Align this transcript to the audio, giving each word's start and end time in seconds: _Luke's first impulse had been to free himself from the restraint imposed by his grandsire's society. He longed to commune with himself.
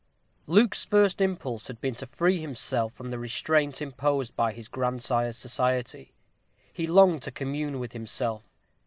_Luke's 0.47 0.83
first 0.83 1.21
impulse 1.21 1.67
had 1.67 1.79
been 1.79 1.93
to 1.93 2.07
free 2.07 2.39
himself 2.41 2.91
from 2.91 3.11
the 3.11 3.19
restraint 3.19 3.83
imposed 3.83 4.35
by 4.35 4.51
his 4.51 4.67
grandsire's 4.67 5.37
society. 5.37 6.15
He 6.73 6.87
longed 6.87 7.21
to 7.21 7.31
commune 7.31 7.77
with 7.79 7.91
himself. 7.91 8.43